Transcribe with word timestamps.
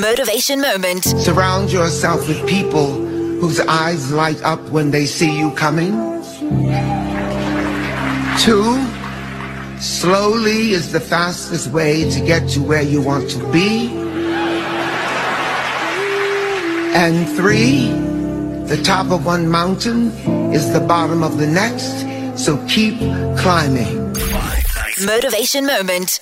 Motivation 0.00 0.60
Moment. 0.60 1.04
Surround 1.04 1.72
yourself 1.72 2.28
with 2.28 2.46
people 2.48 2.92
whose 3.40 3.60
eyes 3.60 4.12
light 4.12 4.42
up 4.42 4.60
when 4.70 4.90
they 4.90 5.06
see 5.06 5.36
you 5.38 5.50
coming. 5.52 5.92
Two, 8.40 8.76
slowly 9.80 10.70
is 10.72 10.92
the 10.92 11.00
fastest 11.00 11.70
way 11.72 12.08
to 12.10 12.20
get 12.20 12.48
to 12.50 12.60
where 12.60 12.82
you 12.82 13.00
want 13.00 13.30
to 13.30 13.52
be. 13.52 13.88
And 16.94 17.28
three, 17.36 17.88
the 18.66 18.80
top 18.82 19.10
of 19.10 19.24
one 19.24 19.48
mountain 19.48 20.10
is 20.52 20.72
the 20.72 20.80
bottom 20.80 21.22
of 21.22 21.38
the 21.38 21.46
next, 21.46 22.06
so 22.42 22.56
keep 22.66 22.98
climbing. 23.38 24.12
Motivation 25.04 25.66
Moment. 25.66 26.20